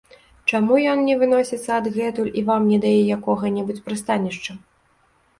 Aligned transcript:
Чаму 0.51 0.77
ён 0.93 1.01
не 1.09 1.15
выносіцца 1.23 1.69
адгэтуль 1.81 2.31
і 2.41 2.43
вам 2.47 2.65
не 2.71 2.79
дае 2.85 3.01
якога-небудзь 3.17 3.83
прыстанішча? 3.91 4.57